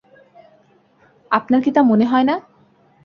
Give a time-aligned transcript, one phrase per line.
[1.31, 2.35] আপনার কি তা মনে হয় না?